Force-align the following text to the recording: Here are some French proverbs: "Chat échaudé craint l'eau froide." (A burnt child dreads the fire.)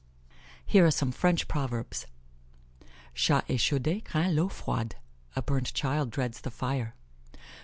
Here 0.65 0.83
are 0.83 0.89
some 0.89 1.11
French 1.11 1.47
proverbs: 1.47 2.07
"Chat 3.13 3.47
échaudé 3.47 4.03
craint 4.03 4.33
l'eau 4.33 4.49
froide." 4.49 4.95
(A 5.35 5.43
burnt 5.43 5.75
child 5.75 6.09
dreads 6.09 6.41
the 6.41 6.49
fire.) 6.49 6.95